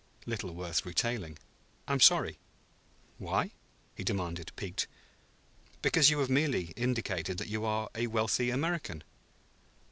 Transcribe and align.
"Little 0.25 0.55
worth 0.55 0.83
retailing." 0.83 1.37
"I'm 1.87 1.99
sorry." 1.99 2.39
"Why?" 3.19 3.51
he 3.93 4.03
demanded, 4.03 4.51
piqued. 4.55 4.87
"Because 5.83 6.09
you 6.09 6.17
have 6.17 6.27
merely 6.27 6.71
indicated 6.75 7.37
that 7.37 7.49
you 7.49 7.65
are 7.65 7.87
a 7.93 8.07
wealthy 8.07 8.49
American." 8.49 9.03